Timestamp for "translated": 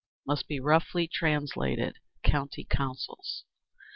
1.07-1.97